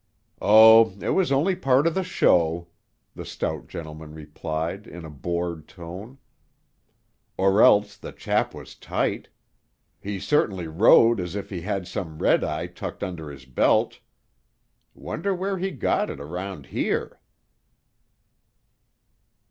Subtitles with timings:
[0.41, 2.69] "Oh, it was only part of the show,"
[3.13, 6.17] the stout gentleman replied in a bored tone.
[7.37, 9.29] "Or else the chap was tight.
[9.99, 13.99] He certainly rode as if he had some red eye tucked under his belt;
[14.95, 17.19] wonder where he got it around here?"